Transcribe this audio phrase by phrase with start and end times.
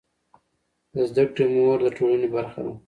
[0.93, 2.73] د زده کړې مور د ټولنې برخه ده.